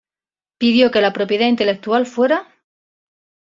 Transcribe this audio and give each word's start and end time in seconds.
pidió 0.57 0.89
que 0.89 0.99
la 0.99 1.13
propiedad 1.13 1.45
intelectual 1.45 2.07
fuera 2.07 2.47